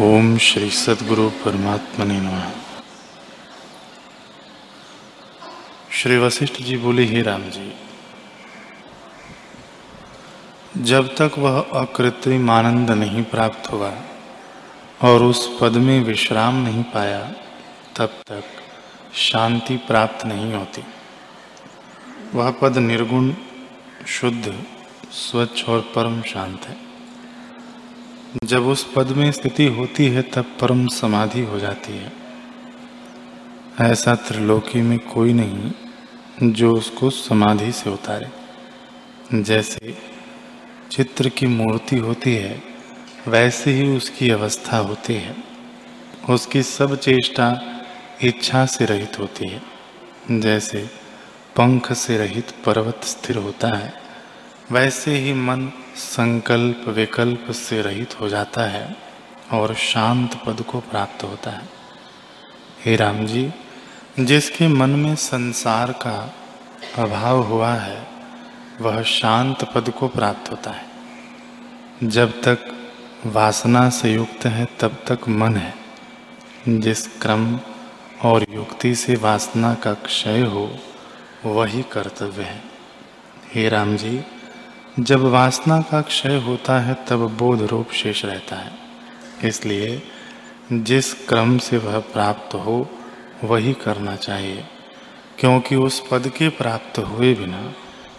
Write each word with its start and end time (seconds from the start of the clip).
ओम 0.00 0.38
श्री 0.38 0.70
सदगुरु 0.70 1.30
परमात्मा 1.30 2.04
ने 2.04 2.20
नमः। 2.20 2.50
श्री 5.92 6.16
वशिष्ठ 6.16 6.62
जी 6.62 6.76
बोले, 6.76 7.04
हे 7.04 7.22
राम 7.22 7.42
जी, 7.42 7.72
जब 10.78 11.14
तक 11.16 11.32
वह 11.38 11.60
अकृत्रिम 11.60 12.50
आनंद 12.50 12.90
नहीं 12.90 13.22
प्राप्त 13.22 13.72
हुआ 13.72 13.92
और 15.02 15.22
उस 15.22 15.58
पद 15.60 15.72
में 15.72 16.04
विश्राम 16.04 16.54
नहीं 16.54 16.82
पाया, 16.82 17.32
तब 17.96 18.22
तक 18.26 18.44
शांति 19.14 19.76
प्राप्त 19.76 20.26
नहीं 20.26 20.52
होती। 20.54 20.84
वह 22.34 22.50
पद 22.50 22.78
निर्गुण, 22.78 23.34
शुद्ध, 24.06 24.64
स्वच्छ 25.12 25.68
और 25.68 25.80
परम 25.80 26.22
शांत 26.22 26.62
है। 26.64 26.91
जब 28.44 28.66
उस 28.66 28.92
पद 28.96 29.06
में 29.06 29.32
स्थिति 29.32 29.66
होती 29.66 30.06
है, 30.06 30.22
तब 30.22 30.44
परम 30.60 30.86
समाधि 30.86 31.40
हो 31.40 31.58
जाती 31.58 31.92
है। 31.92 32.12
ऐसा 33.80 34.14
त्रिलोकी 34.14 34.80
में 34.80 34.98
कोई 34.98 35.32
नहीं 35.32 35.72
जो 36.52 36.72
उसको 36.72 37.10
समाधि 37.10 37.72
से 37.72 37.90
उतारे। 37.90 38.28
जैसे 39.42 39.98
चित्र 40.90 41.28
की 41.28 41.46
मूर्ति 41.46 41.96
होती 41.96 42.34
है, 42.34 42.62
वैसे 43.28 43.72
ही 43.72 43.88
उसकी 43.88 44.30
अवस्था 44.30 44.76
होती 44.76 45.14
है। 45.14 45.36
उसकी 46.30 46.62
सब 46.62 46.98
चेष्टा 46.98 47.62
इच्छा 48.22 48.66
से 48.66 48.84
रहित 48.84 49.18
होती 49.18 49.48
है। 49.48 49.62
जैसे 50.40 50.78
पंख 51.56 51.92
से 51.92 52.18
रहित 52.18 52.50
पर्वत 52.64 53.00
स्थिर 53.04 53.36
होता 53.36 53.68
है, 53.68 53.94
वैसे 54.72 55.16
ही 55.16 55.32
मन 55.32 55.72
संकल्प 55.96 56.84
विकल्प 56.88 57.46
से 57.50 57.82
रहित 57.82 58.20
हो 58.20 58.28
जाता 58.28 58.62
है 58.62 58.96
और 59.52 59.74
शांत 59.74 60.42
पद 60.46 60.62
को 60.62 60.80
प्राप्त 60.80 61.24
होता 61.24 61.50
है। 61.50 61.68
हे 62.84 62.96
राम 62.96 63.26
जी, 63.26 63.52
जिसके 64.20 64.68
मन 64.68 64.90
में 64.90 65.16
संसार 65.16 65.92
का 65.92 66.34
अभाव 66.98 67.40
हुआ 67.40 67.74
है, 67.74 68.06
वह 68.80 69.02
शांत 69.02 69.72
पद 69.74 69.90
को 69.90 70.08
प्राप्त 70.08 70.50
होता 70.50 70.70
है। 70.70 70.84
जब 72.02 72.42
तक 72.42 72.88
वासना 73.26 73.90
से 73.90 74.14
युक्त 74.14 74.46
है, 74.46 74.66
तब 74.80 75.04
तक 75.12 75.28
मन 75.28 75.56
है। 75.56 75.74
जिस 76.68 77.06
क्रम 77.06 77.60
और 78.22 78.46
युक्ति 78.50 78.94
से 78.94 79.16
वासना 79.16 79.74
का 79.74 79.94
क्षय 79.94 80.40
हो, 80.40 80.78
वही 81.44 81.82
कर्तव्य 81.82 82.42
है। 82.42 82.62
हे 83.54 83.68
राम 83.68 83.96
जी 83.96 84.24
जब 85.00 85.20
वासना 85.20 85.80
का 85.80 86.00
क्षय 86.00 86.36
होता 86.36 86.80
है, 86.80 86.94
तब 86.94 87.16
बोध 87.16 87.62
रूप 87.62 87.90
शेष 87.92 88.24
रहता 88.24 88.56
है। 88.56 88.72
इसलिए 89.44 90.02
जिस 90.72 91.14
क्रम 91.14 91.58
से 91.58 91.78
वह 91.78 91.98
प्राप्त 91.98 92.54
हो, 92.54 92.88
वही 93.44 93.72
करना 93.72 94.16
चाहिए। 94.16 94.64
क्योंकि 95.38 95.76
उस 95.76 96.02
पद 96.10 96.32
के 96.36 96.48
प्राप्त 96.48 96.98
हुए 96.98 97.34
बिना 97.34 97.72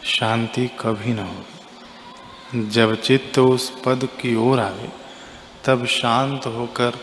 शांति 0.04 0.68
कभी 0.68 1.14
न 1.14 1.20
होगी। 1.20 2.70
जब 2.70 3.02
चित्त 3.02 3.40
उस 3.40 3.82
पद 3.86 4.10
की 4.22 4.36
ओर 4.36 4.60
आवे, 4.60 4.90
तब 5.66 5.86
शांत 5.86 6.46
होकर 6.46 7.00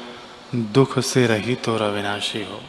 दुख 0.54 0.98
से 0.98 1.26
रहित 1.26 1.68
और 1.68 1.82
अविनाशी 1.82 2.44
हो। 2.44 2.60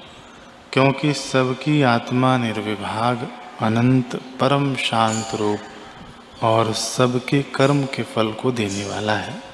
क्योंकि 0.74 1.14
सबकी 1.14 1.82
आत्मा 1.82 2.38
निर्विभाग, 2.38 3.28
अनंत 3.62 4.16
परम 4.16 4.76
शांत 4.76 5.28
रूप 5.36 5.60
और 6.44 6.74
सबके 6.74 7.42
कर्म 7.44 7.84
के 7.86 8.04
फल 8.04 8.32
को 8.32 8.52
देने 8.52 8.86
वाला 8.86 9.14
है। 9.14 9.51